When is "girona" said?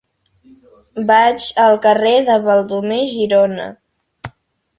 3.13-3.71